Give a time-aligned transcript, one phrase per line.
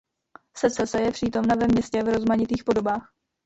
[0.57, 3.13] Secese je přítomna ve městě v rozmanitých podobách.